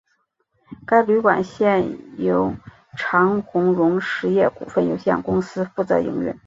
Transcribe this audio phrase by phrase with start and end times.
[0.83, 2.57] 该旅馆现由
[2.97, 6.35] 长鸿荣实业股份有限公司负责营运。